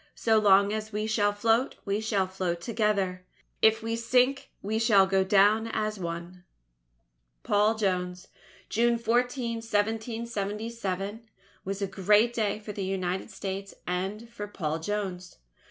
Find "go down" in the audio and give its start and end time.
5.05-5.67